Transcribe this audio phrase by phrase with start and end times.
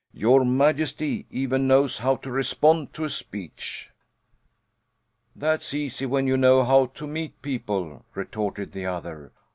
[0.15, 3.91] Your Majesty even knows how to respond to a speech."
[5.35, 9.31] "That's easy when you know how to meet people," retorted the other.